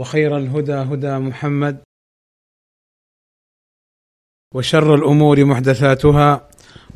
[0.00, 1.82] وخير الهدى هدى محمد
[4.54, 6.50] وشر الأمور محدثاتها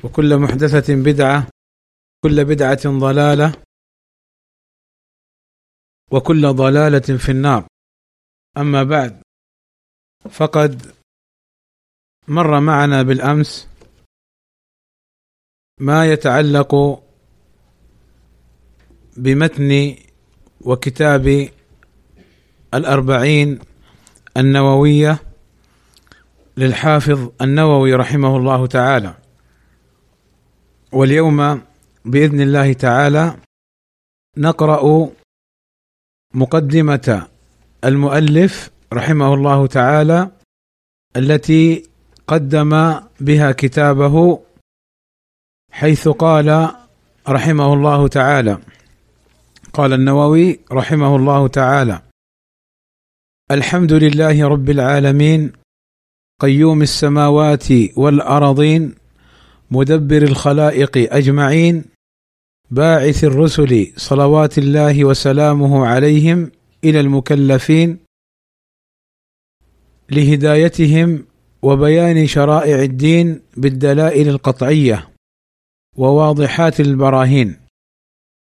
[0.05, 1.49] وكل محدثة بدعة
[2.25, 3.63] كل بدعة ضلالة
[6.13, 7.67] وكل ضلالة في النار.
[8.57, 9.23] أما بعد
[10.31, 10.95] فقد
[12.29, 13.69] مر معنا بالأمس
[15.81, 17.03] ما يتعلق
[19.17, 19.97] بمتن
[20.61, 21.51] وكتاب
[22.75, 23.59] الأربعين
[24.37, 25.19] النووية
[26.57, 29.15] للحافظ النووي رحمه الله تعالى.
[30.93, 31.63] واليوم
[32.05, 33.37] بإذن الله تعالى
[34.39, 35.11] نقرأ
[36.35, 37.27] مقدمة
[37.85, 40.31] المؤلف رحمه الله تعالى
[41.17, 41.89] التي
[42.27, 44.41] قدم بها كتابه
[45.73, 46.71] حيث قال
[47.29, 48.59] رحمه الله تعالى.
[49.73, 52.03] قال النووي رحمه الله تعالى
[53.51, 55.53] الحمد لله رب العالمين
[56.41, 58.95] قيوم السماوات والارضين
[59.71, 61.85] مدبر الخلائق أجمعين
[62.71, 66.51] باعث الرسل صلوات الله وسلامه عليهم
[66.85, 67.99] إلى المكلفين
[70.11, 71.25] لهدايتهم
[71.63, 75.09] وبيان شرائع الدين بالدلائل القطعية
[75.97, 77.57] وواضحات البراهين.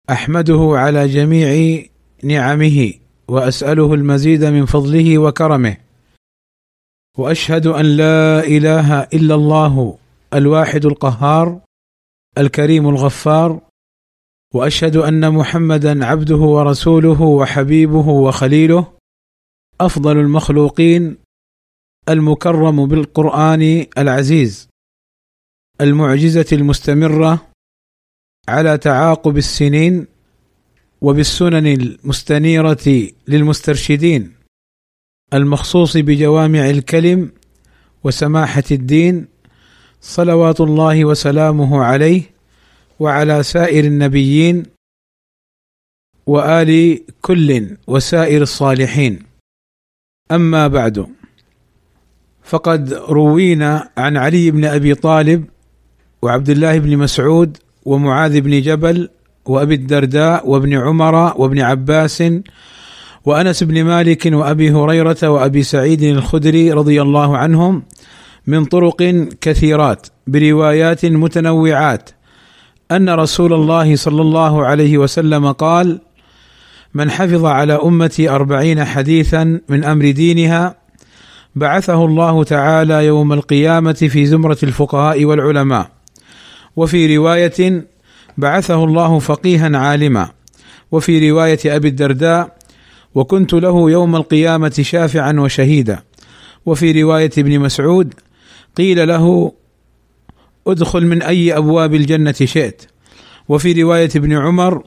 [0.10, 1.82] أحمده على جميع
[2.24, 3.03] نعمه
[3.34, 5.78] وأسأله المزيد من فضله وكرمه.
[7.18, 9.98] وأشهد أن لا إله إلا الله
[10.34, 11.62] الواحد القهار
[12.38, 13.62] الكريم الغفار
[14.54, 18.94] وأشهد أن محمدا عبده ورسوله وحبيبه وخليله
[19.82, 21.18] أفضل المخلوقين
[22.10, 24.70] المكرم بالقرآن العزيز
[25.82, 27.48] المعجزة المستمرة
[28.48, 30.08] على تعاقب السنين
[31.04, 34.34] وبالسنن المستنيرة للمسترشدين
[35.34, 37.32] المخصوص بجوامع الكلم
[38.04, 39.28] وسماحة الدين
[40.02, 42.22] صلوات الله وسلامه عليه
[43.00, 44.64] وعلى سائر النبيين
[46.26, 49.20] وآل كل وسائر الصالحين.
[50.32, 51.08] أما بعد
[52.44, 55.46] فقد روينا عن علي بن أبي طالب
[56.22, 59.10] وعبد الله بن مسعود ومعاذ بن جبل
[59.46, 62.24] وأبي الدرداء وابن عمر وابن عباس
[63.26, 67.84] وأنس بن مالك وأبي هريرة وأبي سعيد الخدري رضي الله عنهم
[68.48, 72.10] من طرق كثيرات بروايات متنوعات
[72.92, 76.00] أن رسول الله صلى الله عليه وسلم قال
[76.94, 80.76] من حفظ على أمتي أربعين حديثا من أمر دينها
[81.56, 85.88] بعثه الله تعالى يوم القيامة في زمرة الفقهاء والعلماء
[86.76, 87.86] وفي رواية
[88.38, 90.30] بعثه الله فقيها عالما.
[90.92, 92.58] وفي رواية أبي الدرداء
[93.16, 96.04] وكنت له يوم القيامة شافعا وشهيدا.
[96.66, 98.14] وفي رواية ابن مسعود
[98.76, 99.52] قيل له
[100.68, 102.82] أدخل من أي أبواب الجنة شئت.
[103.50, 104.84] وفي رواية ابن عمر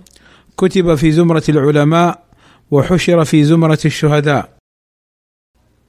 [0.56, 2.22] كتب في زمرة العلماء
[2.70, 4.56] وحشر في زمرة الشهداء.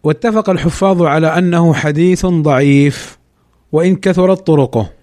[0.03, 3.18] واتفق الحفاظ على أنه حديث ضعيف
[3.72, 4.97] وإن كثرت طرقه.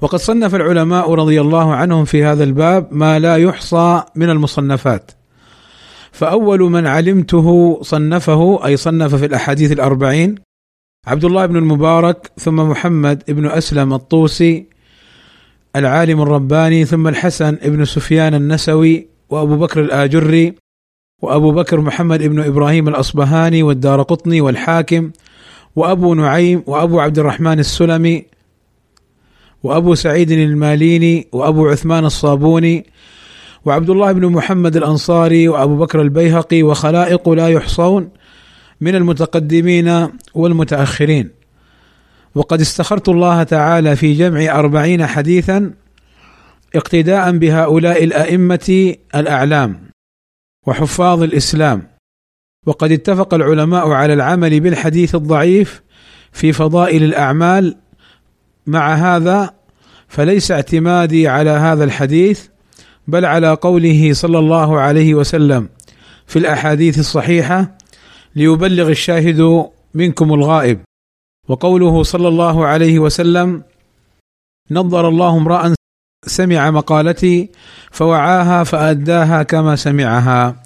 [0.00, 5.10] وقد صنف العلماء رضي الله عنهم في هذا الباب ما لا يحصى من المصنفات.
[6.12, 10.34] فأول من علمته صنفه أي صنف في الأحاديث الأربعين
[11.06, 14.66] عبد الله بن المبارك ثم محمد بن أسلم الطوسي
[15.76, 20.54] العالم الرباني ثم الحسن بن سفيان النسوي وأبو بكر الآجري
[21.22, 25.10] وأبو بكر محمد بن إبراهيم الأصبهاني والدار قطني والحاكم
[25.76, 28.26] وأبو نعيم وأبو عبد الرحمن السلمي
[29.62, 32.86] وأبو سعيد الماليني وأبو عثمان الصابوني
[33.64, 38.08] وعبد الله بن محمد الأنصاري وأبو بكر البيهقي وخلائق لا يحصون
[38.80, 41.30] من المتقدمين والمتأخرين.
[42.34, 45.74] وقد استخرت الله تعالى في جمع أربعين حديثا
[46.74, 49.80] اقتداء بهؤلاء الأئمة الأعلام
[50.66, 51.82] وحفاظ الإسلام.
[52.66, 55.82] وقد اتفق العلماء على العمل بالحديث الضعيف
[56.32, 57.76] في فضائل الأعمال
[58.70, 59.50] مع هذا
[60.08, 62.46] فليس اعتمادي على هذا الحديث
[63.08, 65.68] بل على قوله صلى الله عليه وسلم
[66.26, 67.78] في الأحاديث الصحيحة
[68.36, 70.80] ليبلغ الشاهد منكم الغائب.
[71.48, 73.62] وقوله صلى الله عليه وسلم
[74.70, 75.74] نظر الله امرأ
[76.26, 77.50] سمع مقالتي
[77.90, 80.62] فوعاها فأداها كما سمعها.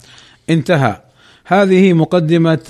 [0.50, 1.00] انتهى.
[1.46, 2.60] هذه مقدمة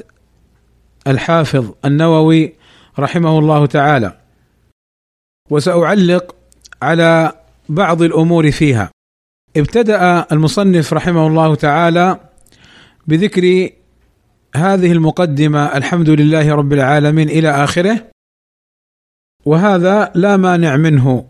[1.06, 2.54] الحافظ النووي
[2.98, 4.23] رحمه الله تعالى.
[5.50, 6.36] وسأعلق
[6.82, 7.32] على
[7.68, 8.90] بعض الأمور فيها.
[9.56, 12.20] ابتدأ المصنف رحمه الله تعالى
[13.06, 13.70] بذكر
[14.56, 18.10] هذه المقدمة الحمد لله رب العالمين إلى آخره
[19.44, 21.28] وهذا لا مانع منه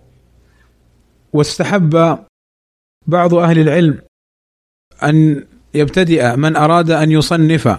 [1.32, 2.18] واستحب
[3.06, 4.02] بعض أهل العلم
[5.02, 7.78] أن يبتدئ من أراد أن يصنف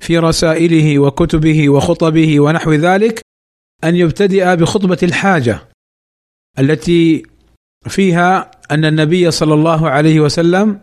[0.00, 3.25] في رسائله وكتبه وخطبه ونحو ذلك
[3.84, 5.68] أن يبتدئ بخطبة الحاجة
[6.58, 7.22] التي
[7.88, 10.80] فيها أن النبي صلى الله عليه وسلم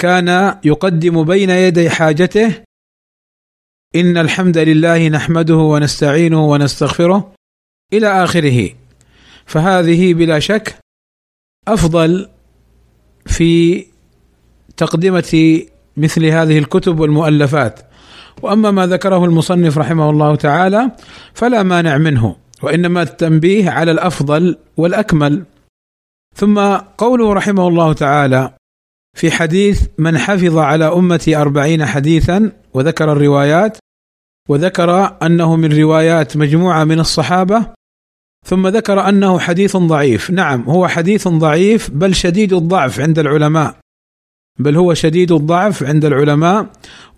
[0.00, 2.62] كان يقدم بين يدي حاجته
[3.96, 7.34] إن الحمد لله نحمده ونستعينه ونستغفره
[7.92, 8.74] إلى آخره.
[9.46, 10.78] فهذه بلا شك
[11.68, 12.30] أفضل
[13.26, 13.84] في
[14.76, 15.62] تقدمة
[15.96, 17.80] مثل هذه الكتب والمؤلفات.
[18.42, 20.90] وأما ما ذكره المصنف رحمه الله تعالى
[21.34, 25.44] فلا مانع منه وإنما التنبيه على الأفضل والأكمل.
[26.34, 28.54] ثم قوله رحمه الله تعالى
[29.16, 33.78] في حديث من حفظ على أمتي أربعين حديثا وذكر الروايات
[34.48, 37.66] وذكر أنه من روايات مجموعة من الصحابة
[38.46, 40.30] ثم ذكر أنه حديث ضعيف.
[40.30, 43.76] نعم هو حديث ضعيف بل شديد الضعف عند العلماء.
[44.58, 46.66] بل هو شديد الضعف عند العلماء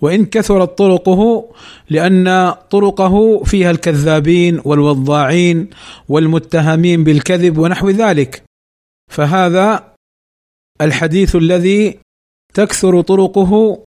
[0.01, 1.45] وإن كثرت طرقه
[1.91, 5.71] لأن طرقه فيها الكذابين والوضاعين
[6.09, 8.43] والمتهمين بالكذب ونحو ذلك.
[9.11, 9.85] فهذا
[10.81, 11.99] الحديث الذي
[12.55, 13.83] تكثر طرقه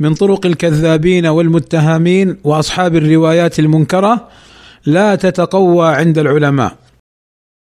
[0.00, 4.28] من طرق الكذابين والمتهمين وأصحاب الروايات المنكرة
[4.86, 6.76] لا تتقوى عند العلماء.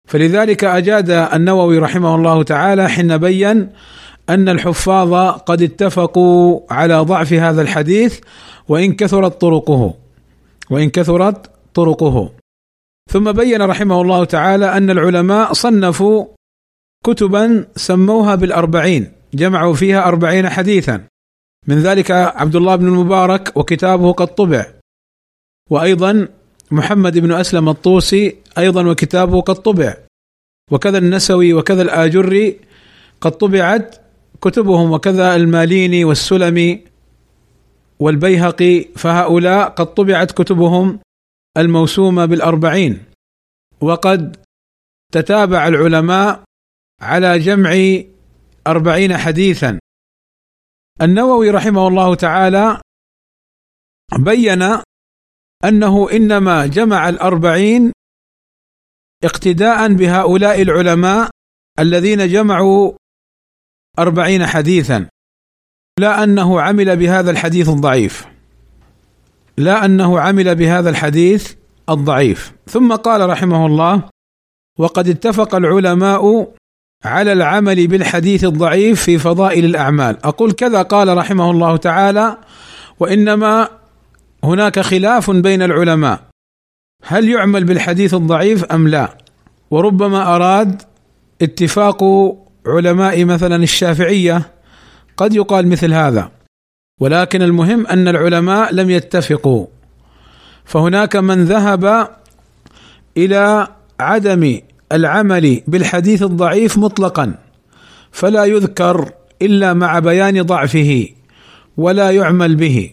[0.09, 3.73] فلذلك أجاد النووي رحمه الله تعالى حين بين
[4.31, 8.21] أن الحفاظ قد اتفقوا على ضعف هذا الحديث
[8.69, 9.95] وإن كثرت طرقه
[10.71, 12.33] وإن كثرت طرقه.
[13.11, 16.27] ثم بين رحمه الله تعالى أن العلماء صنفوا
[17.05, 21.05] كتبا سموها بالأربعين جمعوا فيها أربعين حديثا.
[21.67, 24.67] من ذلك عبد الله بن المبارك وكتابه قد طبع.
[25.71, 26.29] وأيضا
[26.71, 29.97] محمد بن أسلم الطوسي أيضا وكتابه قد طبع.
[30.71, 32.61] وكذا النسوي وكذا الآجري
[33.21, 34.04] قد طبعت
[34.45, 36.85] كتبهم وكذا الماليني والسلمي
[37.99, 41.01] والبيهقي فهؤلاء قد طبعت كتبهم
[41.57, 43.05] الموسومة بالأربعين.
[43.81, 44.37] وقد
[45.13, 46.43] تتابع العلماء
[47.01, 47.71] على جمع
[48.67, 49.79] أربعين حديثا.
[51.03, 52.81] النووي رحمه الله تعالى
[54.19, 54.63] بين
[55.65, 57.93] أنه إنما جمع الأربعين
[59.25, 61.31] اقتداء بهؤلاء العلماء
[61.79, 62.93] الذين جمعوا
[63.99, 65.07] أربعين حديثا.
[65.99, 68.27] لا أنه عمل بهذا الحديث الضعيف.
[69.57, 71.53] لا أنه عمل بهذا الحديث
[71.89, 72.53] الضعيف.
[72.71, 74.03] ثم قال رحمه الله
[74.79, 76.53] وقد اتفق العلماء
[77.05, 82.39] على العمل بالحديث الضعيف في فضائل الأعمال، أقول كذا قال رحمه الله تعالى
[83.01, 83.69] وإنما
[84.45, 86.21] هناك خلاف بين العلماء.
[87.05, 89.19] هل يعمل بالحديث الضعيف أم لا؟
[89.71, 90.83] وربما أراد
[91.43, 92.05] اتفاق
[92.67, 94.43] علماء مثلا الشافعية
[95.17, 96.31] قد يقال مثل هذا.
[97.01, 99.67] ولكن المهم أن العلماء لم يتفقوا.
[100.65, 102.09] فهناك من ذهب
[103.17, 103.69] إلى
[104.01, 104.61] عدم
[104.93, 107.35] العمل بالحديث الضعيف مطلقا
[108.13, 109.11] فلا يذكر
[109.43, 111.09] إلا مع بيان ضعفه
[111.77, 112.91] ولا يعمل به.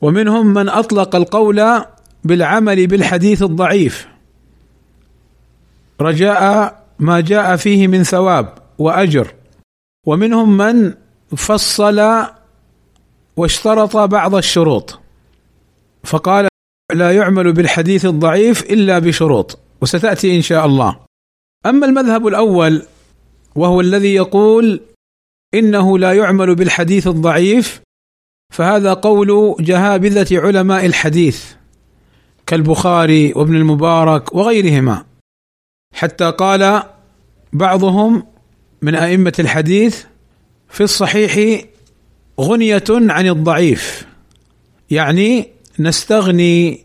[0.00, 1.84] ومنهم من أطلق القول
[2.24, 4.08] بالعمل بالحديث الضعيف.
[6.00, 9.34] رجاء ما جاء فيه من ثواب وأجر.
[10.06, 10.94] ومنهم من
[11.36, 12.26] فصل
[13.36, 14.98] واشترط بعض الشروط.
[16.04, 16.48] فقال
[16.94, 20.96] لا يعمل بالحديث الضعيف إلا بشروط وستأتي إن شاء الله.
[21.66, 22.82] أما المذهب الأول
[23.54, 24.80] وهو الذي يقول
[25.54, 27.80] إنه لا يعمل بالحديث الضعيف
[28.52, 31.52] فهذا قول جهابذة علماء الحديث
[32.46, 35.04] كالبخاري وابن المبارك وغيرهما.
[35.92, 36.82] حتى قال
[37.52, 38.26] بعضهم
[38.82, 40.04] من أئمة الحديث
[40.68, 41.64] في الصحيح
[42.40, 44.06] غنية عن الضعيف
[44.90, 46.84] يعني نستغني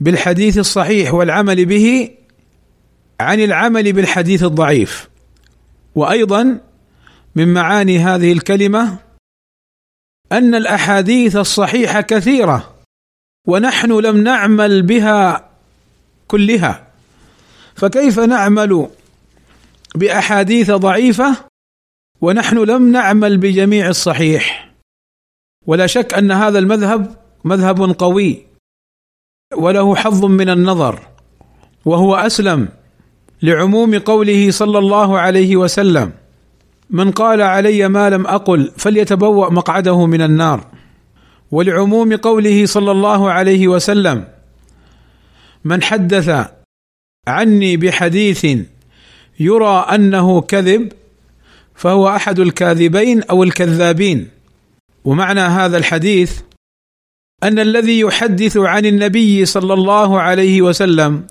[0.00, 2.10] بالحديث الصحيح والعمل به
[3.20, 5.08] عن العمل بالحديث الضعيف.
[5.94, 6.60] وأيضا
[7.34, 8.98] من معاني هذه الكلمة
[10.32, 12.74] أن الأحاديث الصحيحة كثيرة
[13.48, 15.50] ونحن لم نعمل بها
[16.28, 16.91] كلها.
[17.74, 18.88] فكيف نعمل
[19.94, 21.36] بأحاديث ضعيفة
[22.20, 24.72] ونحن لم نعمل بجميع الصحيح؟
[25.66, 28.46] ولا شك أن هذا المذهب مذهب قوي
[29.56, 30.98] وله حظ من النظر
[31.84, 32.68] وهو أسلم
[33.42, 36.12] لعموم قوله صلى الله عليه وسلم
[36.90, 40.66] من قال علي ما لم أقل فليتبوأ مقعده من النار.
[41.50, 44.24] ولعموم قوله صلى الله عليه وسلم
[45.64, 46.50] من حدث
[47.28, 48.46] عني بحديث
[49.40, 50.92] يرى أنه كذب
[51.74, 54.28] فهو أحد الكاذبين أو الكذابين.
[55.04, 56.40] ومعنى هذا الحديث
[57.42, 61.26] أن الذي يحدث عن النبي صلى الله عليه وسلم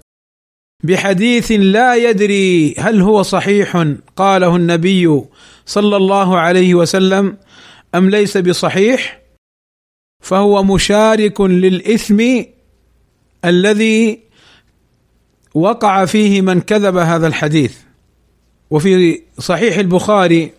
[0.83, 5.21] بحديث لا يدري هل هو صحيح قاله النبي
[5.65, 7.37] صلى الله عليه وسلم
[7.95, 9.21] أم ليس بصحيح
[10.23, 12.43] فهو مشارك للإثم
[13.45, 14.19] الذي
[15.53, 17.77] وقع فيه من كذب هذا الحديث.
[18.69, 20.51] وفي صحيح البخاري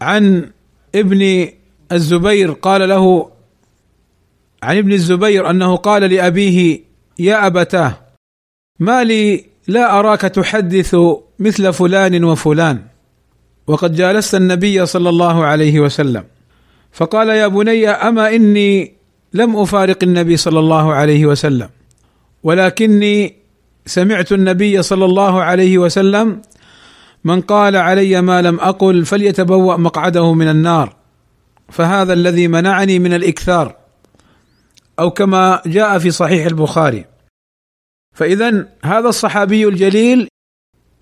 [0.00, 0.50] عن
[0.94, 1.48] ابن
[1.92, 3.30] الزبير قال له
[4.62, 6.80] عن ابن الزبير أنه قال لأبيه
[7.18, 8.00] يا أبتاه
[8.78, 10.96] ما لي لا أراك تحدث
[11.38, 12.82] مثل فلان وفلان.
[13.66, 16.24] وقد جالست النبي صلى الله عليه وسلم.
[16.92, 18.92] فقال يا بني أما إني
[19.32, 21.68] لم أفارق النبي صلى الله عليه وسلم
[22.42, 23.39] ولكني
[23.86, 26.42] سمعت النبي صلى الله عليه وسلم
[27.24, 30.96] من قال علي ما لم أقل فليتبوأ مقعده من النار
[31.68, 33.76] فهذا الذي منعني من الإكثار
[34.98, 37.04] أو كما جاء في صحيح البخاري.
[38.16, 40.28] فاذا هذا الصحابي الجليل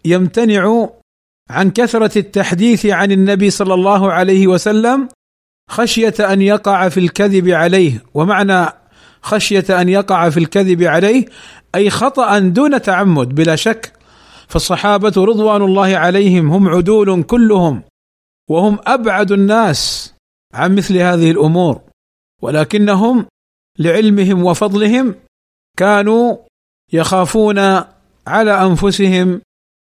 [0.04, 0.88] يمتنع
[1.50, 5.08] عن كثرة التحديث عن النبي صلى الله عليه وسلم
[5.70, 8.04] خشية أن يقع في الكذب عليه.
[8.14, 8.66] ومعنى
[9.22, 11.26] خشية أن يقع في الكذب عليه
[11.74, 13.92] أي خطأ دون تعمد بلا شك
[14.48, 17.82] فالصحابة رضوان الله عليهم هم عدول كلهم
[18.50, 20.14] وهم أبعد الناس
[20.54, 21.80] عن مثل هذه الأمور
[22.42, 23.26] ولكنهم
[23.78, 25.14] لعلمهم وفضلهم
[25.76, 26.36] كانوا
[26.92, 27.58] يخافون
[28.26, 29.40] على أنفسهم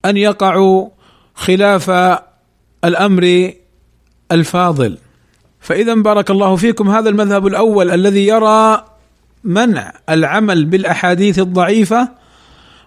[0.06, 0.90] أن يقعوا
[1.36, 1.90] خلاف
[2.86, 3.54] الأمر
[4.32, 4.98] الفاضل.
[5.60, 8.86] فإذا بارك الله فيكم هذا المذهب الأول الذي يرى
[9.44, 12.10] منع العمل بالأحاديث الضعيفة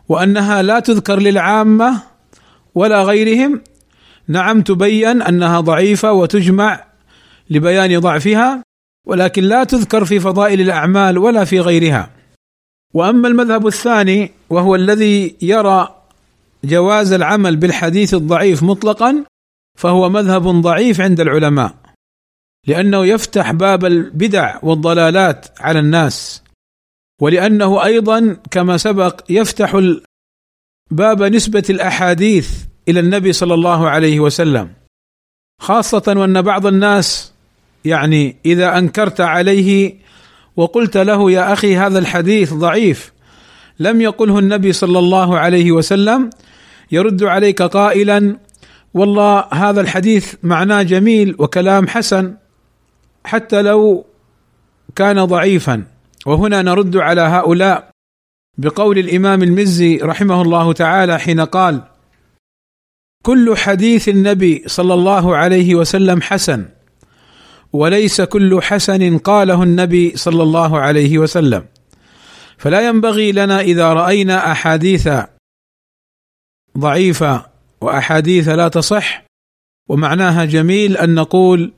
[0.09, 2.03] وأنها لا تذكر للعامة
[2.75, 3.61] ولا غيرهم.
[4.29, 6.85] نعم تبين أنها ضعيفة وتجمع
[7.51, 8.63] لبيان ضعفها
[9.07, 12.11] ولكن لا تذكر في فضائل الأعمال ولا في غيرها.
[12.95, 15.97] وأما المذهب الثاني وهو الذي يرى
[16.65, 19.25] جواز العمل بالحديث الضعيف مطلقا
[19.79, 21.75] فهو مذهب ضعيف عند العلماء
[22.67, 26.43] لأنه يفتح باب البدع والضلالات على الناس.
[27.21, 29.81] ولأنه أيضا كما سبق يفتح
[30.91, 32.51] باب نسبة الأحاديث
[32.89, 34.73] إلى النبي صلى الله عليه وسلم.
[35.61, 37.33] خاصة وأن بعض الناس
[37.85, 39.95] يعني إذا أنكرت عليه
[40.57, 43.13] وقلت له يا أخي هذا الحديث ضعيف
[43.79, 46.31] لم يقله النبي صلى الله عليه وسلم
[46.93, 48.37] يرد عليك قائلا
[48.95, 52.35] والله هذا الحديث معناه جميل وكلام حسن
[53.25, 54.05] حتى لو
[54.97, 55.85] كان ضعيفا.
[56.27, 57.91] وهنا نرد على هؤلاء
[58.59, 61.83] بقول الإمام المزي رحمه الله تعالى حين قال
[63.23, 66.69] كل حديث النبي صلى الله عليه وسلم حسن
[67.73, 71.65] وليس كل حسن قاله النبي صلى الله عليه وسلم.
[72.59, 75.09] فلا ينبغي لنا إذا رأينا أحاديث
[76.79, 77.47] ضعيفة
[77.81, 79.25] وأحاديث لا تصح
[79.89, 81.73] ومعناها جميل أن نقول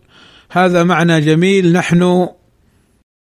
[0.50, 2.28] هذا معنى جميل نحن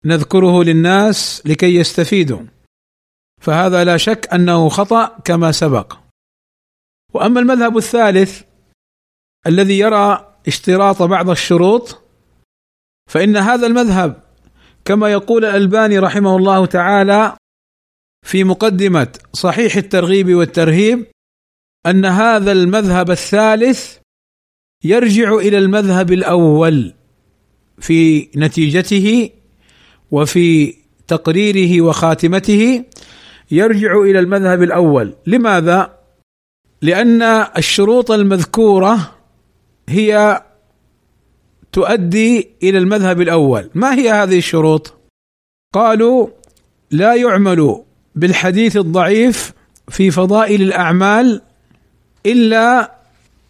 [0.04, 2.42] نذكره للناس لكي يستفيدوا.
[3.40, 5.96] فهذا لا شك أنه خطأ كما سبق.
[7.14, 8.42] وأما المذهب الثالث
[9.46, 12.02] الذي يرى اشتراط بعض الشروط
[13.10, 14.22] فإن هذا المذهب
[14.84, 17.36] كما يقول الألباني رحمه الله تعالى
[18.26, 21.06] في مقدمة صحيح الترغيب والترهيب
[21.86, 23.98] أن هذا المذهب الثالث
[24.84, 26.94] يرجع إلى المذهب الأول
[27.78, 29.30] في نتيجته
[30.10, 30.74] وفي
[31.08, 32.84] تقريره وخاتمته
[33.50, 35.14] يرجع إلى المذهب الأول.
[35.26, 35.98] لماذا؟
[36.82, 37.22] لأن
[37.58, 39.14] الشروط المذكورة
[39.88, 40.42] هي
[41.72, 43.70] تؤدي إلى المذهب الأول.
[43.74, 44.94] ما هي هذه الشروط؟
[45.74, 46.28] قالوا
[46.90, 47.82] لا يعمل
[48.14, 49.52] بالحديث الضعيف
[49.88, 51.42] في فضائل الأعمال
[52.26, 52.92] إلا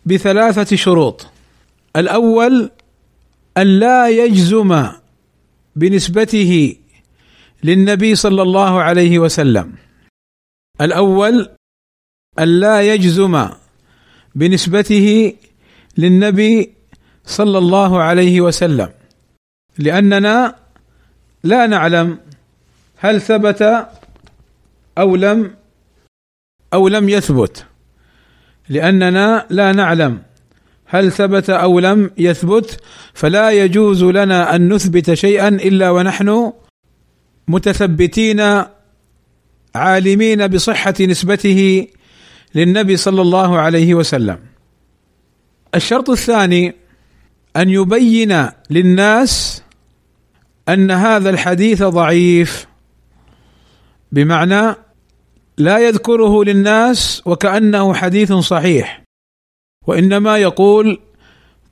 [0.06, 1.26] بثلاثة شروط.
[1.96, 2.70] الأول
[3.56, 4.88] أن لا يجزم
[5.76, 6.76] بنسبته
[7.64, 9.75] للنبي صلى الله عليه وسلم.
[10.81, 11.49] الأول
[12.38, 13.49] أن لا يجزم
[14.35, 15.37] بنسبته
[15.99, 16.73] للنبي
[17.25, 18.90] صلى الله عليه وسلم.
[19.78, 20.57] لأننا
[21.45, 22.19] لا نعلم
[22.97, 23.62] هل ثبت
[24.99, 25.54] أو لم
[26.73, 27.66] أو لم يثبت.
[28.69, 30.23] لأننا لا نعلم
[30.94, 32.80] هل ثبت أو لم يثبت
[33.14, 36.52] فلا يجوز لنا أن نثبت شيئا إلا ونحن
[37.48, 38.62] متثبتين
[39.74, 41.86] عالمين بصحة نسبته
[42.54, 44.38] للنبي صلى الله عليه وسلم.
[45.74, 46.74] الشرط الثاني
[47.56, 49.62] أن يبين للناس
[50.68, 52.66] أن هذا الحديث ضعيف
[54.12, 54.74] بمعنى
[55.58, 59.03] لا يذكره للناس وكأنه حديث صحيح.
[59.86, 61.00] وإنما يقول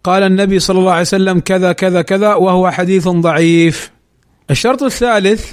[0.04, 3.90] قال النبي صلى الله عليه وسلم كذا كذا كذا وهو حديث ضعيف.
[4.50, 5.52] الشرط الثالث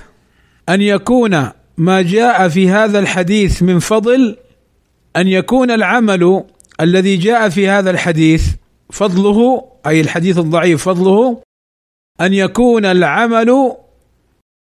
[0.69, 4.37] أن يكون ما جاء في هذا الحديث من فضل
[5.15, 6.43] أن يكون العمل
[6.81, 8.47] الذي جاء في هذا الحديث
[8.89, 11.41] فضله أي الحديث الضعيف فضله
[12.21, 13.75] أن يكون العمل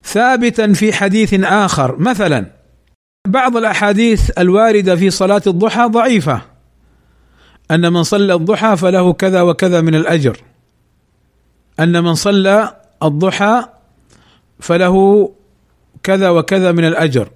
[0.04, 1.96] ثابتا في حديث آخر.
[1.96, 2.46] مثلا
[3.28, 6.49] بعض الأحاديث الواردة في صلاة الضحى ضعيفة.
[7.70, 10.36] أن من صلى الضحى فله كذا وكذا من الأجر.
[11.80, 13.64] أن من صلى الضحى
[14.60, 15.28] فله
[16.02, 17.30] كذا وكذا من الأجر.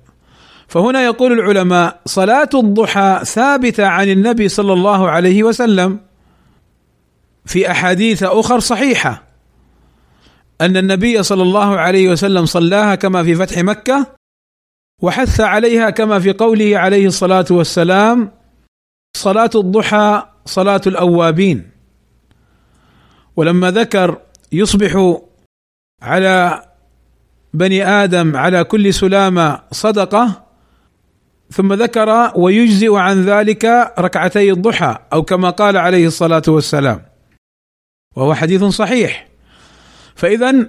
[0.68, 6.00] فهنا يقول العلماء صلاة الضحى ثابتة عن النبي صلى الله عليه وسلم
[7.46, 9.22] في أحاديث أخر صحيحة.
[10.60, 14.06] أن النبي صلى الله عليه وسلم صلاها كما في فتح مكة
[15.02, 18.30] وحث عليها كما في قوله عليه الصلاة والسلام
[19.16, 21.70] صلاة الضحى صلاة الأوابين.
[23.36, 24.18] ولما ذكر
[24.52, 25.18] يصبح
[26.02, 26.64] على
[27.54, 30.44] بني آدم على كل سلامة صدقة
[31.50, 37.02] ثم ذكر ويجزئ عن ذلك ركعتي الضحى أو كما قال عليه الصلاة والسلام.
[38.16, 39.28] وهو حديث صحيح.
[40.14, 40.68] فاذا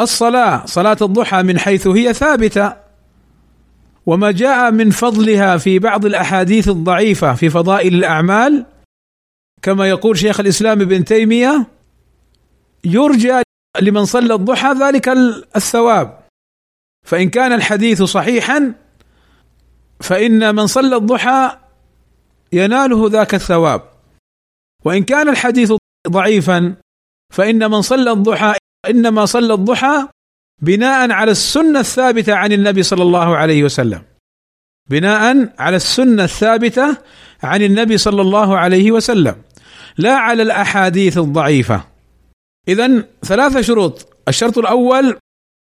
[0.00, 2.81] الصلاة صلاة الضحى من حيث هي ثابتة.
[4.06, 8.66] وما جاء من فضلها في بعض الأحاديث الضعيفة في فضائل الأعمال
[9.62, 11.66] كما يقول شيخ الإسلام ابن تيمية
[12.84, 13.42] يرجى
[13.80, 15.08] لمن صلى الضحى ذلك
[15.56, 16.22] الثواب.
[17.06, 18.74] فإن كان الحديث صحيحا
[20.00, 21.58] فإن من صلى الضحى
[22.52, 23.82] يناله ذاك الثواب.
[24.84, 25.72] وإن كان الحديث
[26.08, 26.74] ضعيفا
[27.32, 28.54] فإن من صلى الضحى
[28.90, 30.08] إنما صلى الضحى
[30.62, 34.02] بناء على السنة الثابتة عن النبي صلى الله عليه وسلم.
[34.90, 36.96] بناء على السنة الثابتة
[37.42, 39.34] عن النبي صلى الله عليه وسلم.
[39.98, 41.84] لا على الأحاديث الضعيفة.
[42.68, 44.08] اذا ثلاثة شروط.
[44.28, 45.16] الشرط الأول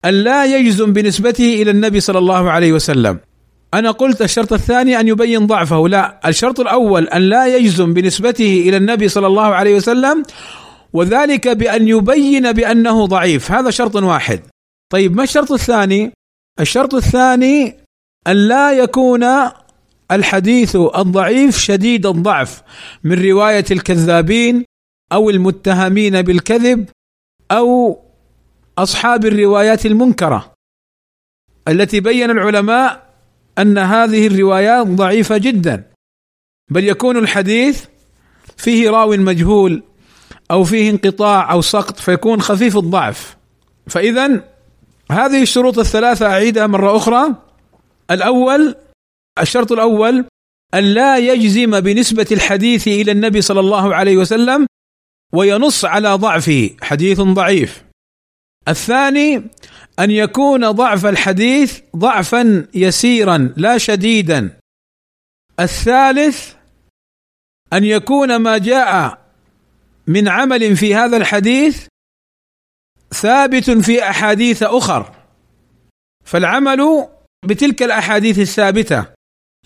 [0.06, 3.20] أن لا يجزم بنسبته إلى النبي صلى الله عليه وسلم.
[3.74, 5.88] أنا قلت الشرط الثاني أن يبين ضعفه.
[5.88, 10.24] لا الشرط الأول أن لا يجزم بنسبته إلى النبي صلى الله عليه وسلم
[10.94, 13.52] وذلك بأن يبين بأنه ضعيف.
[13.52, 14.40] هذا شرط واحد.
[14.94, 16.12] طيب ما الشرط الثاني؟
[16.60, 17.78] الشرط الثاني
[18.28, 19.24] أن لا يكون
[20.12, 22.64] الحديث الضعيف شديد الضعف
[23.04, 24.66] من رواية الكذابين
[25.12, 26.90] أو المتهمين بالكذب
[27.52, 28.00] أو
[28.78, 30.54] أصحاب الروايات المنكرة.
[31.68, 33.14] التي بين العلماء
[33.58, 35.92] أن هذه الروايات ضعيفة جدا.
[36.72, 37.86] بل يكون الحديث
[38.58, 39.84] فيه راو مجهول
[40.52, 43.38] أو فيه انقطاع أو سقط فيكون خفيف الضعف.
[43.88, 44.53] فاذا
[45.14, 47.36] هذه الشروط الثلاثة أعيدها مرة أخرى.
[48.12, 48.76] الأول
[49.40, 50.26] الشرط الأول
[50.74, 54.68] أن لا يجزم بنسبة الحديث إلى النبي صلى الله عليه وسلم
[55.34, 56.70] وينص على ضعفه.
[56.82, 57.84] حديث ضعيف.
[58.68, 59.36] الثاني
[60.00, 64.58] أن يكون ضعف الحديث ضعفا يسيرا لا شديدا.
[65.60, 66.54] الثالث
[67.74, 69.20] أن يكون ما جاء
[70.08, 71.88] من عمل في هذا الحديث
[73.14, 75.12] ثابت في أحاديث أخر.
[76.26, 77.08] فالعمل
[77.46, 79.06] بتلك الأحاديث الثابتة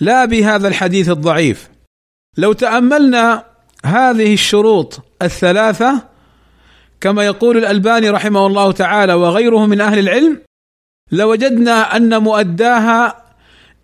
[0.01, 1.69] لا بهذا الحديث الضعيف.
[2.37, 3.45] لو تأملنا
[3.85, 6.07] هذه الشروط الثلاثة
[7.01, 10.41] كما يقول الألباني رحمه الله تعالى وغيره من أهل العلم
[11.11, 13.25] لوجدنا أن مؤداها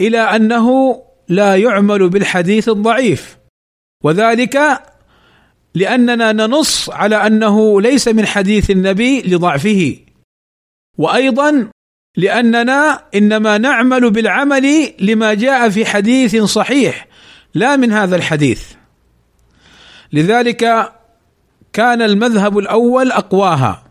[0.01, 0.95] إلى أنه
[1.29, 3.37] لا يعمل بالحديث الضعيف.
[4.03, 4.83] وذلك
[5.75, 9.97] لأننا ننص على أنه ليس من حديث النبي لضعفه.
[10.97, 11.69] وأيضا
[12.17, 17.07] لأننا إنما نعمل بالعمل لما جاء في حديث صحيح
[17.53, 18.63] لا من هذا الحديث.
[20.13, 20.93] لذلك
[21.73, 23.83] كان المذهب الأول أقواها.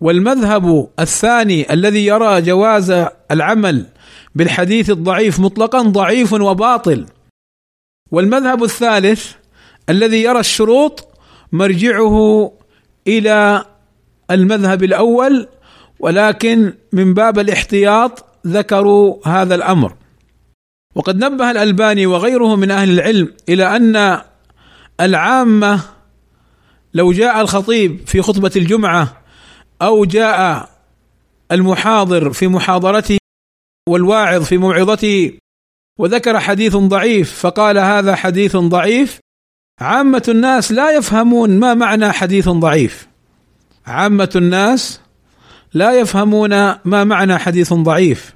[0.00, 3.86] والمذهب الثاني الذي يرى جواز العمل
[4.34, 7.06] بالحديث الضعيف مطلقا ضعيف وباطل.
[8.10, 9.32] والمذهب الثالث
[9.88, 11.08] الذي يرى الشروط
[11.52, 12.52] مرجعه
[13.06, 13.64] إلى
[14.30, 15.48] المذهب الأول
[16.00, 19.94] ولكن من باب الاحتياط ذكروا هذا الأمر.
[20.94, 24.20] وقد نبه الألباني وغيره من أهل العلم إلى أن
[25.00, 25.80] العامة
[26.94, 29.22] لو جاء الخطيب في خطبة الجمعة
[29.82, 30.68] أو جاء
[31.52, 33.18] المحاضر في محاضرته
[33.88, 35.32] والواعظ في موعظته
[35.98, 39.20] وذكر حديث ضعيف فقال هذا حديث ضعيف
[39.80, 43.08] عامة الناس لا يفهمون ما معنى حديث ضعيف.
[43.86, 45.00] عامة الناس
[45.74, 46.50] لا يفهمون
[46.84, 48.34] ما معنى حديث ضعيف.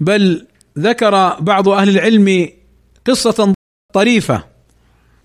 [0.00, 0.46] بل
[0.78, 2.48] ذكر بعض أهل العلم
[3.06, 3.54] قصة
[3.94, 4.44] طريفة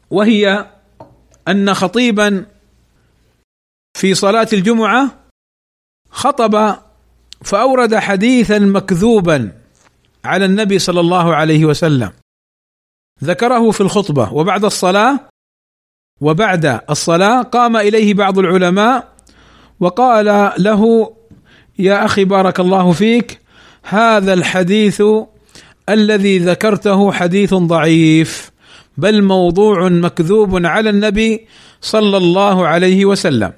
[0.09, 0.71] وهي
[1.47, 2.45] أن خطيبا
[3.97, 5.11] في صلاة الجمعة
[6.09, 6.75] خطب
[7.43, 9.51] فأورد حديثا مكذوبا
[10.25, 12.11] على النبي صلى الله عليه وسلم.
[13.23, 15.19] ذكره في الخطبة وبعد الصلاة
[16.21, 19.13] وبعد الصلاة قام إليه بعض العلماء
[19.79, 21.13] وقال له
[21.79, 23.39] يا أخي بارك الله فيك
[23.83, 25.03] هذا الحديث
[25.89, 28.51] الذي ذكرته حديث ضعيف
[28.97, 31.47] بل موضوع مكذوب على النبي
[31.81, 33.53] صلى الله عليه وسلم.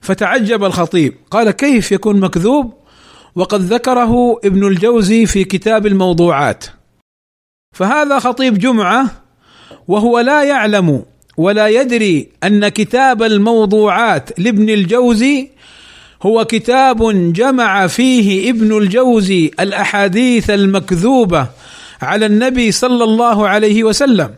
[0.00, 2.74] فتعجب الخطيب قال كيف يكون مكذوب؟
[3.34, 6.64] وقد ذكره ابن الجوزي في كتاب الموضوعات.
[7.74, 9.06] فهذا خطيب جمعة
[9.88, 11.02] وهو لا يعلم
[11.36, 15.50] ولا يدري أن كتاب الموضوعات لابن الجوزي
[16.22, 21.46] هو كتاب جمع فيه ابن الجوزي الأحاديث المكذوبة
[22.02, 24.34] على النبي صلى الله عليه وسلم.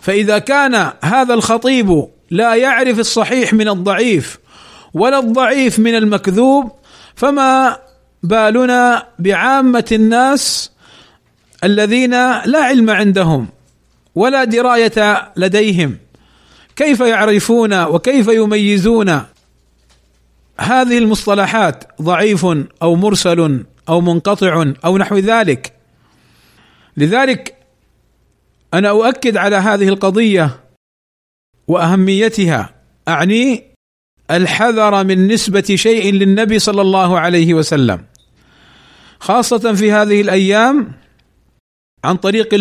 [0.00, 4.38] فإذا كان هذا الخطيب لا يعرف الصحيح من الضعيف
[4.94, 6.72] ولا الضعيف من المكذوب
[7.16, 7.76] فما
[8.22, 10.70] بالنا بعامة الناس
[11.64, 12.10] الذين
[12.44, 13.48] لا علم عندهم
[14.14, 15.98] ولا دراية لديهم.
[16.76, 19.22] كيف يعرفون وكيف يميزون؟
[20.60, 22.46] هذه المصطلحات ضعيف
[22.82, 25.72] أو مرسل أو منقطع أو نحو ذلك.
[26.96, 27.54] لذلك
[28.74, 30.60] أنا أؤكد على هذه القضية
[31.68, 32.74] وأهميتها.
[33.08, 33.64] أعني
[34.30, 38.04] الحذر من نسبة شيء للنبي صلى الله عليه وسلم
[39.20, 40.92] خاصة في هذه الأيام
[42.04, 42.54] عن طريق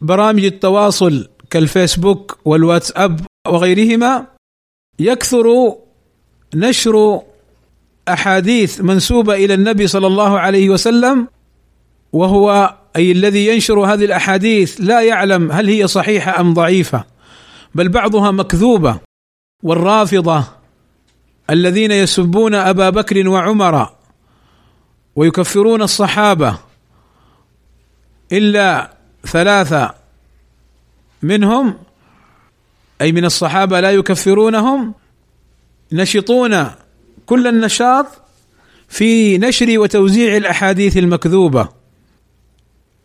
[0.00, 4.26] برامج التواصل كالفيسبوك والواتساب وغيرهما
[4.98, 5.76] يكثر
[6.54, 7.22] نشر
[8.08, 11.28] أحاديث منسوبة إلى النبي صلى الله عليه وسلم
[12.12, 17.04] وهو أي الذي ينشر هذه الأحاديث لا يعلم هل هي صحيحة أم ضعيفة
[17.74, 19.00] بل بعضها مكذوبة
[19.62, 20.44] والرافضة
[21.50, 23.90] الذين يسبون أبا بكر وعمر
[25.16, 26.58] ويكفرون الصحابة
[28.32, 29.94] إلا ثلاثة
[31.22, 31.78] منهم
[33.00, 34.94] أي من الصحابة لا يكفرونهم
[35.92, 36.70] نشطون
[37.26, 38.06] كل النشاط
[38.88, 41.68] في نشر وتوزيع الأحاديث المكذوبة.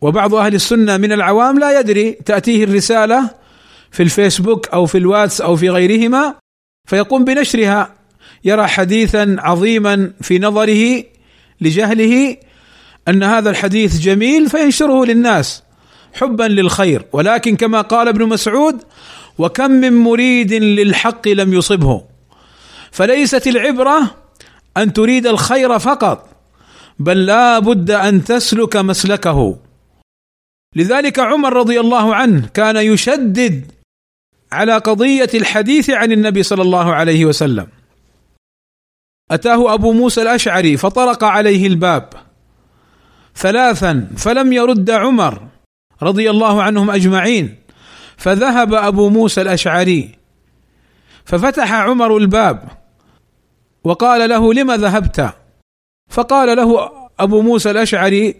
[0.00, 3.30] وبعض أهل السنة من العوام لا يدري تأتيه الرسالة
[3.90, 6.34] في الفيسبوك أو في الواتس أو في غيرهما
[6.88, 7.94] فيقوم بنشرها
[8.44, 11.04] يرى حديثا عظيما في نظره
[11.60, 12.36] لجهله
[13.08, 15.62] أن هذا الحديث جميل فينشره للناس
[16.12, 17.04] حبا للخير.
[17.12, 18.82] ولكن كما قال ابن مسعود
[19.38, 22.04] وكم من مريد للحق لم يصبه.
[22.90, 24.16] فليست العبرة
[24.76, 26.28] أن تريد الخير فقط
[26.98, 29.58] بل لا بد أن تسلك مسلكه.
[30.76, 33.72] لذلك عمر رضي الله عنه كان يشدد
[34.52, 37.66] على قضية الحديث عن النبي صلى الله عليه وسلم.
[39.30, 42.08] أتاه أبو موسى الأشعري فطرق عليه الباب.
[43.36, 45.42] ثلاثا فلم يرد عمر
[46.02, 47.54] رضي الله عنهم أجمعين
[48.16, 50.10] فذهب أبو موسى الأشعري
[51.24, 52.68] ففتح عمر الباب
[53.84, 55.34] وقال له لم ذهبت؟
[56.10, 56.90] فقال له
[57.20, 58.34] أبو موسى الأشعري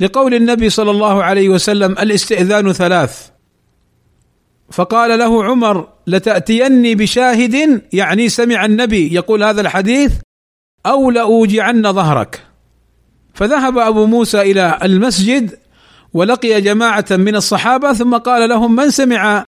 [0.00, 3.30] لقول النبي صلى الله عليه وسلم الاستئذان ثلاث.
[4.72, 10.12] فقال له عمر لتأتيني بشاهد يعني سمع النبي يقول هذا الحديث
[10.86, 12.49] أو لأوجعن ظهرك.
[13.34, 15.58] فذهب أبو موسى إلى المسجد
[16.14, 19.44] ولقي جماعة من الصحابة ثم قال لهم من سمع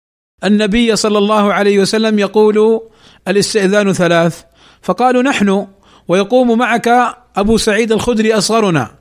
[0.43, 2.81] النبي صلى الله عليه وسلم يقول
[3.27, 4.41] الاستئذان ثلاث؟
[4.81, 5.67] فقالوا نحن
[6.07, 6.89] ويقوم معك
[7.35, 8.91] أبو سعيد الخدري أصغرنا.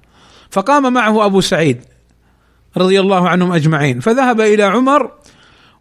[0.50, 1.80] فقام معه أبو سعيد
[2.76, 4.00] رضي الله عنهم أجمعين.
[4.00, 5.10] فذهب إلى عمر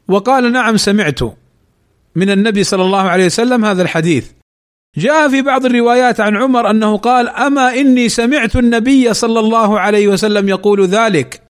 [0.08, 1.20] وقال نعم سمعت
[2.16, 4.35] من النبي صلى الله عليه وسلم هذا الحديث.
[4.98, 10.08] جاء في بعض الروايات عن عمر أنه قال: أما إني سمعت النبي صلى الله عليه
[10.08, 11.42] وسلم يقول ذلك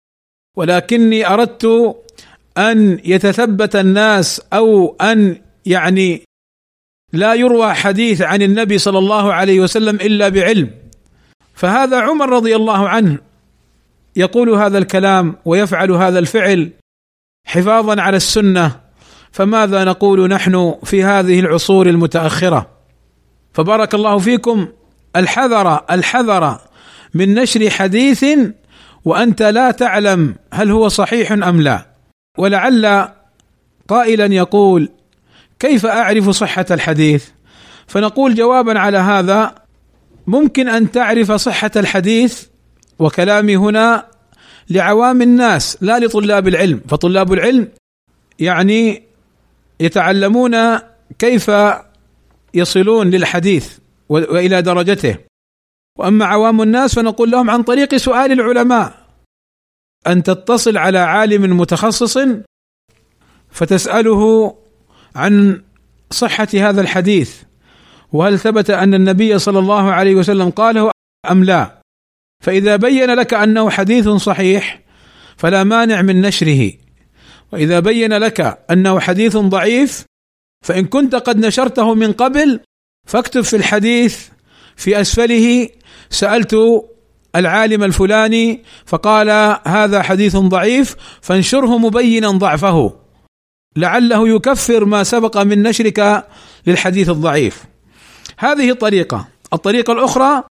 [0.57, 1.95] ولكني أردت
[2.57, 6.21] أن يتثبت الناس أو أن يعني
[7.13, 10.69] لا يروى حديث عن النبي صلى الله عليه وسلم إلا بعلم.
[11.53, 13.17] فهذا عمر رضي الله عنه
[14.15, 16.71] يقول هذا الكلام ويفعل هذا الفعل
[17.47, 18.79] حفاظا على السنة
[19.31, 22.74] فماذا نقول نحن في هذه العصور المتأخرة؟
[23.55, 24.67] فبارك الله فيكم.
[25.15, 26.57] الحذر الحذر
[27.13, 28.25] من نشر حديث
[29.05, 31.85] وأنت لا تعلم هل هو صحيح أم لا.
[32.37, 33.07] ولعل
[33.87, 34.89] قائلا يقول
[35.59, 37.25] كيف أعرف صحة الحديث؟
[37.87, 39.55] فنقول جوابا على هذا
[40.27, 42.43] ممكن أن تعرف صحة الحديث
[42.99, 44.05] وكلامي هنا
[44.69, 46.81] لعوام الناس لا لطلاب العلم.
[46.87, 47.67] فطلاب العلم
[48.39, 49.03] يعني
[49.79, 50.55] يتعلمون
[51.19, 51.51] كيف
[52.55, 53.77] يصلون للحديث
[54.09, 55.17] وإلى درجته.
[55.99, 59.05] وأما عوام الناس فنقول لهم عن طريق سؤال العلماء.
[60.07, 62.17] أن تتصل على عالم متخصص
[63.51, 64.55] فتسأله
[65.15, 65.61] عن
[66.11, 67.41] صحة هذا الحديث.
[68.13, 70.91] وهل ثبت أن النبي صلى الله عليه وسلم قاله
[71.31, 71.81] أم لا؟
[72.43, 74.81] فإذا بين لك أنه حديث صحيح
[75.37, 76.73] فلا مانع من نشره.
[77.53, 80.05] وإذا بين لك أنه حديث ضعيف
[80.65, 82.59] فإن كنت قد نشرته من قبل
[83.07, 84.27] فاكتب في الحديث
[84.75, 85.69] في أسفله
[86.09, 86.55] سألت
[87.35, 92.99] العالم الفلاني فقال هذا حديث ضعيف فانشره مبينا ضعفه.
[93.75, 96.27] لعله يكفر ما سبق من نشرك
[96.67, 97.63] للحديث الضعيف.
[98.37, 100.43] هذه طريقه الطريقة الأخرى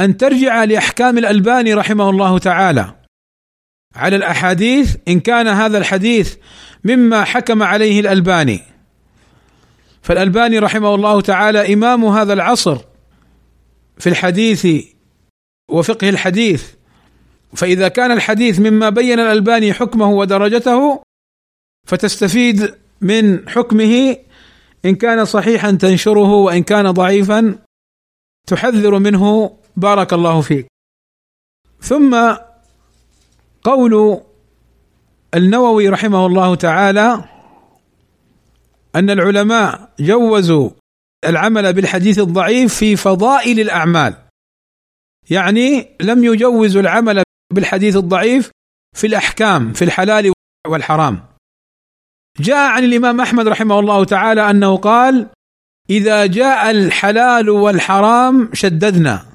[0.00, 2.94] أن ترجع لأحكام الألباني رحمه الله تعالى.
[3.96, 6.36] على الأحاديث إن كان هذا الحديث
[6.84, 8.73] مما حكم عليه الألباني.
[10.04, 12.78] فالألباني رحمه الله تعالى إمام هذا العصر
[13.98, 14.66] في الحديث
[15.70, 16.72] وفقه الحديث
[17.54, 21.02] فإذا كان الحديث مما بين الألباني حكمه ودرجته
[21.86, 24.16] فتستفيد من حكمه
[24.84, 27.58] إن كان صحيحا تنشره وإن كان ضعيفا
[28.46, 30.66] تحذر منه بارك الله فيك.
[31.80, 32.34] ثم
[33.62, 34.20] قول
[35.34, 37.24] النووي رحمه الله تعالى
[38.96, 40.70] أن العلماء جوزوا
[41.24, 44.14] العمل بالحديث الضعيف في فضائل الأعمال.
[45.30, 48.50] يعني لم يجوزوا العمل بالحديث الضعيف
[48.96, 50.32] في الأحكام في الحلال
[50.66, 51.22] والحرام.
[52.40, 55.26] جاء عن الإمام أحمد رحمه الله تعالى أنه قال
[55.90, 59.26] إذا جاء الحلال والحرام شددنا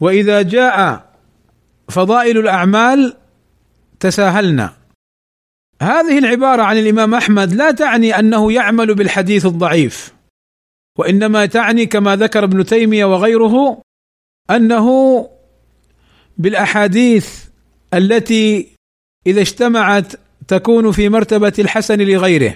[0.00, 1.10] وإذا جاء
[1.88, 3.16] فضائل الأعمال
[4.00, 4.81] تساهلنا.
[5.82, 10.12] هذه العبارة عن الإمام أحمد لا تعني أنه يعمل بالحديث الضعيف
[10.98, 13.82] وإنما تعني كما ذكر ابن تيمية وغيره
[14.50, 14.88] أنه
[16.38, 17.44] بالأحاديث
[17.94, 18.68] التي
[19.26, 20.12] إذا اجتمعت
[20.48, 22.54] تكون في مرتبة الحسن لغيره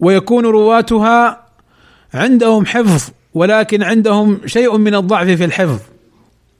[0.00, 1.46] ويكون رواتها
[2.14, 5.80] عندهم حفظ ولكن عندهم شيء من الضعف في الحفظ.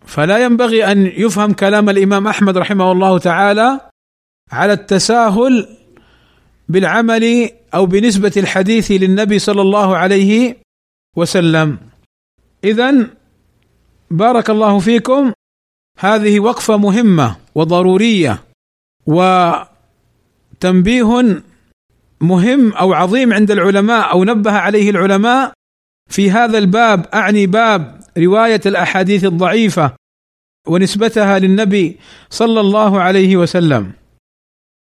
[0.07, 3.81] فلا ينبغي أن يفهم كلام الإمام أحمد رحمه الله تعالى
[4.53, 5.84] على التساهل
[6.69, 10.57] بالعمل أو بنسبة الحديث للنبي صلى الله عليه
[11.17, 11.79] وسلم.
[12.65, 13.11] اذا
[14.11, 15.33] بارك الله فيكم.
[15.99, 18.43] هذه وقفة مهمة وضرورية
[19.07, 19.67] وتنبيه
[22.21, 25.53] مهم أو عظيم عند العلماء أو نبه عليه العلماء
[26.11, 27.07] في هذا الباب.
[27.07, 29.93] أعني باب رواية الأحاديث الضعيفة
[30.69, 31.99] ونسبتها للنبي
[32.31, 33.93] صلى الله عليه وسلم.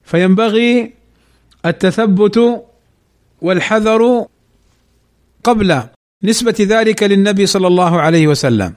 [0.05, 0.96] فينبغي
[1.67, 2.65] التثبت
[3.43, 4.27] والحذر
[5.45, 5.83] قبل
[6.25, 8.75] نسبة ذلك للنبي صلى الله عليه وسلم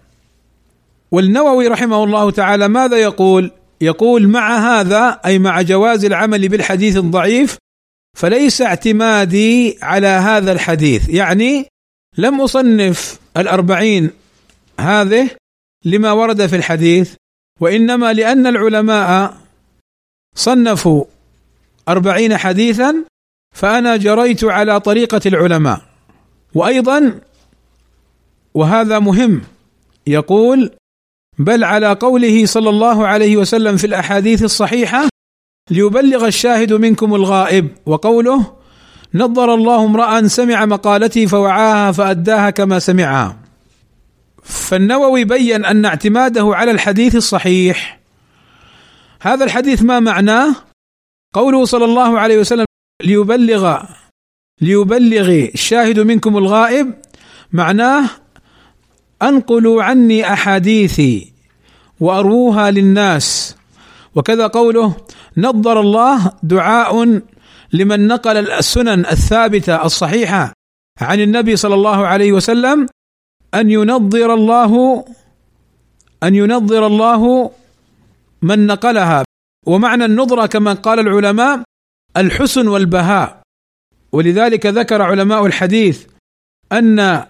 [1.12, 7.58] والنووي رحمه الله تعالى ماذا يقول؟ يقول مع هذا أي مع جواز العمل بالحديث الضعيف
[8.18, 11.66] فليس اعتمادي على هذا الحديث يعني
[12.18, 14.10] لم أصنف الأربعين
[14.80, 15.30] هذه
[15.86, 17.14] لما ورد في الحديث
[17.60, 19.38] وإنما لأن العلماء
[20.36, 21.06] صنفوا
[21.90, 22.96] أربعين حديثا
[23.56, 25.82] فأنا جريت على طريقة العلماء.
[26.56, 27.20] وأيضا
[28.54, 29.42] وهذا مهم
[30.08, 30.72] يقول
[31.38, 35.10] بل على قوله صلى الله عليه وسلم في الأحاديث الصحيحة
[35.72, 37.68] ليبلغ الشاهد منكم الغائب.
[37.86, 38.54] وقوله
[39.14, 43.38] نظر الله امرأ سمع مقالتي فوعاها فأداها كما سمعها.
[44.44, 48.00] فالنووي بين أن اعتماده على الحديث الصحيح.
[49.22, 50.56] هذا الحديث ما معناه؟
[51.34, 52.66] قوله صلى الله عليه وسلم
[53.04, 53.84] ليبلغ
[54.62, 56.94] ليبلغ الشاهد منكم الغائب
[57.54, 58.10] معناه
[59.22, 61.34] أنقلوا عني أحاديثي
[62.00, 63.56] وأروها للناس.
[64.16, 64.96] وكذا قوله
[65.38, 67.22] نظر الله دعاء
[67.74, 70.54] لمن نقل السنن الثابتة الصحيحة
[71.02, 72.88] عن النبي صلى الله عليه وسلم
[73.54, 75.06] أن ينظر الله
[76.24, 77.52] أن ينظر الله
[78.42, 79.29] من نقلها.
[79.68, 81.64] ومعنى النظرة كما قال العلماء
[82.18, 83.42] الحسن والبهاء.
[84.12, 86.06] ولذلك ذكر علماء الحديث
[86.72, 87.26] أن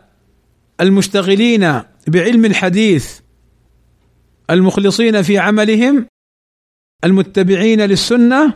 [0.82, 3.20] المشتغلين بعلم الحديث
[4.50, 6.06] المخلصين في عملهم
[7.04, 8.54] المتبعين للسنة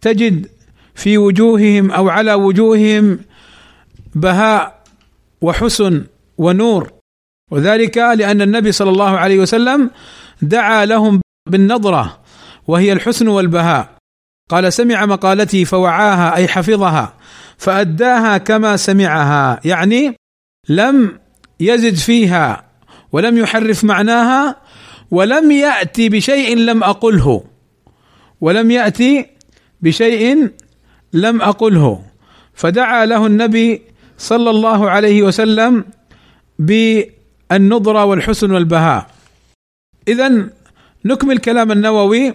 [0.00, 0.50] تجد
[0.94, 3.20] في وجوههم أو على وجوههم
[4.14, 4.84] بهاء
[5.40, 6.06] وحسن
[6.38, 6.92] ونور.
[7.50, 9.90] وذلك لأن النبي صلى الله عليه وسلم
[10.42, 12.25] دعا لهم بالنظرة
[12.68, 13.96] وهي الحسن والبهاء.
[14.50, 17.14] قال سمع مقالتي فوعاها أي حفظها
[17.58, 20.14] فأداها كما سمعها يعني
[20.68, 21.18] لم
[21.60, 22.64] يزد فيها
[23.12, 24.56] ولم يحرف معناها
[25.10, 27.44] ولم يأتي بشيء لم أقله
[28.40, 29.26] ولم يأتي
[29.80, 30.50] بشيء
[31.12, 32.02] لم أقله.
[32.54, 33.82] فدعا له النبي
[34.18, 35.84] صلى الله عليه وسلم
[36.58, 39.06] بالنضره والحسن والبهاء.
[40.08, 40.48] اذا
[41.04, 42.34] نكمل كلام النووي.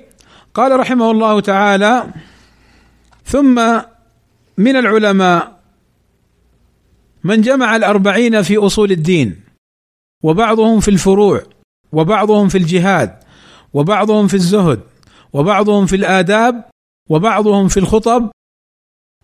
[0.54, 2.14] قال رحمه الله تعالى
[3.26, 3.82] ثم
[4.58, 5.62] من العلماء
[7.24, 9.44] من جمع الأربعين في أصول الدين
[10.24, 11.44] وبعضهم في الفروع
[11.92, 13.20] وبعضهم في الجهاد
[13.74, 14.80] وبعضهم في الزهد
[15.34, 16.66] وبعضهم في الآداب
[17.10, 18.32] وبعضهم في الخطب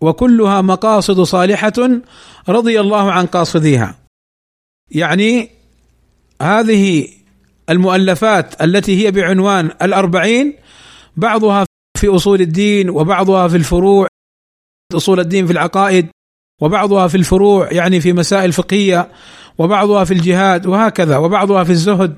[0.01, 1.73] وكلها مقاصد صالحة
[2.49, 3.95] رضي الله عن قاصديها.
[4.91, 5.49] يعني
[6.41, 7.07] هذه
[7.69, 10.53] المؤلفات التي هي بعنوان الأربعين
[11.17, 11.65] بعضها
[11.97, 14.07] في أصول الدين وبعضها في الفروع
[14.95, 16.07] أصول الدين في العقائد
[16.61, 19.11] وبعضها في الفروع يعني في مسائل فقهية
[19.57, 22.17] وبعضها في الجهاد وهكذا وبعضها في الزهد.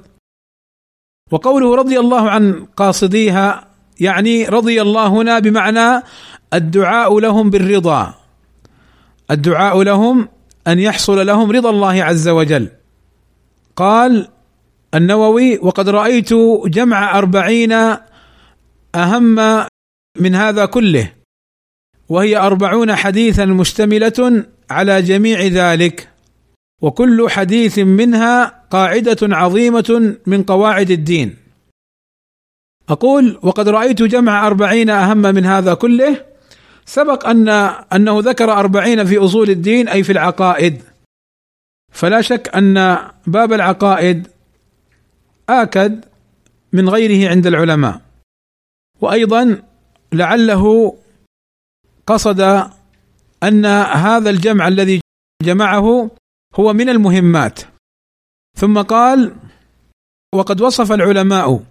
[1.31, 3.67] وقوله رضي الله عن قاصديها
[3.99, 6.03] يعني رضي الله هنا بمعنى
[6.53, 8.13] الدعاء لهم بالرضا.
[9.31, 10.27] الدعاء لهم
[10.67, 12.69] أن يحصل لهم رضا الله عز وجل.
[13.75, 14.27] قال
[14.95, 16.33] النووي وقد رأيت
[16.65, 17.97] جمع أربعين
[18.95, 19.36] أهم
[20.19, 21.13] من هذا كله
[22.10, 26.10] وهي أربعون حديثا مشتملة على جميع ذلك
[26.82, 31.36] وكل حديث منها قاعدة عظيمة من قواعد الدين.
[32.89, 36.25] أقول وقد رأيت جمع أربعين أهم من هذا كله
[36.86, 37.49] سبق أن
[37.93, 40.82] أنه ذكر أربعين في أصول الدين أي في العقائد.
[41.93, 42.97] فلا شك أن
[43.28, 44.28] باب العقائد
[45.49, 46.06] آكد
[46.73, 48.08] من غيره عند العلماء.
[49.01, 49.62] وأيضا
[50.13, 50.95] لعله
[52.07, 52.69] قصد
[53.43, 55.01] أن هذا الجمع الذي
[55.43, 56.12] جمعه
[56.55, 57.59] هو من المهمات.
[58.57, 59.35] ثم قال
[60.35, 61.63] وقد وصف العلماء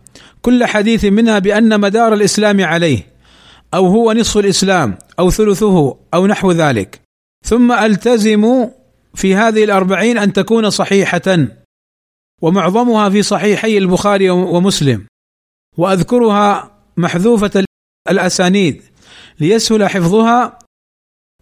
[0.42, 3.06] كل حديث منها بأن مدار الإسلام عليه
[3.74, 7.00] أو هو نصف الإسلام أو ثلثه أو نحو ذلك.
[7.44, 8.70] ثم ألتزم
[9.14, 11.46] في هذه الأربعين أن تكون صحيحة
[12.42, 15.06] ومعظمها في صحيحي البخاري ومسلم.
[15.76, 17.64] وأذكرها محذوفة
[18.10, 18.82] الأسانيد
[19.40, 20.58] ليسهل حفظها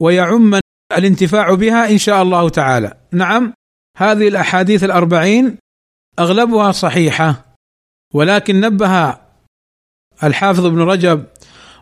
[0.01, 0.61] ويعم
[0.99, 2.95] الانتفاع بها إن شاء الله تعالى.
[3.13, 3.53] نعم
[3.97, 5.59] هذه الأحاديث الأربعين
[6.19, 7.55] أغلبها صحيحة
[8.15, 9.19] ولكن نبه
[10.23, 11.27] الحافظ ابن رجب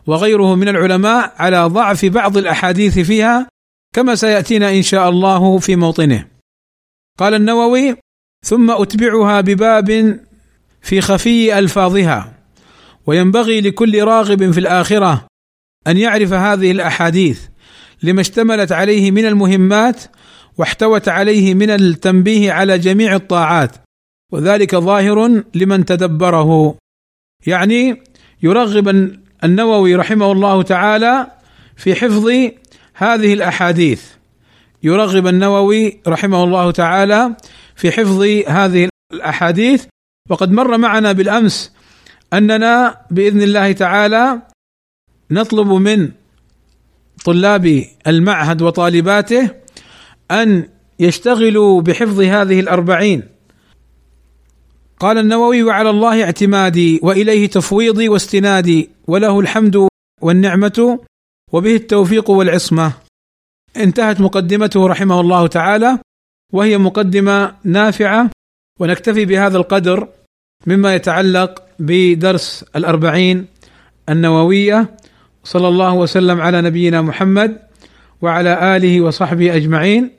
[0.07, 3.49] وغيره من العلماء على ضعف بعض الأحاديث فيها
[3.95, 6.27] كما سيأتينا إن شاء الله في موطنه.
[7.19, 7.95] قال النووي:
[8.45, 10.19] ثم أتبعها بباب
[10.81, 12.33] في خفي ألفاظها
[13.07, 15.27] وينبغي لكل راغب في الآخرة
[15.87, 17.41] أن يعرف هذه الأحاديث
[18.03, 20.01] لما اشتملت عليه من المهمات
[20.57, 23.75] واحتوت عليه من التنبيه على جميع الطاعات
[24.33, 26.77] وذلك ظاهر لمن تدبره.
[27.47, 28.03] يعني
[28.43, 29.13] يرغب
[29.43, 31.31] النووي رحمه الله تعالى
[31.75, 32.29] في حفظ
[32.93, 34.03] هذه الأحاديث.
[34.83, 37.35] يرغب النووي رحمه الله تعالى
[37.75, 39.85] في حفظ هذه الأحاديث.
[40.29, 41.74] وقد مر معنا بالأمس
[42.35, 44.41] أننا بإذن الله تعالى
[45.31, 46.11] نطلب من
[47.25, 49.49] طلاب المعهد وطالباته
[50.31, 50.69] أن
[50.99, 53.23] يشتغلوا بحفظ هذه الأربعين.
[54.99, 59.87] قال النووي وعلى الله اعتمادي وإليه تفويضي واستنادي وله الحمد
[60.21, 60.99] والنعمة
[61.51, 62.93] وبه التوفيق والعصمة.
[63.77, 65.99] انتهت مقدمته رحمه الله تعالى
[66.53, 68.29] وهي مقدمة نافعة
[68.79, 70.07] ونكتفي بهذا القدر
[70.67, 73.45] مما يتعلق بدرس الأربعين
[74.09, 74.95] النووية
[75.43, 77.57] صلى الله وسلم على نبينا محمد
[78.21, 80.15] وعلى آله وصحبه أجمعين.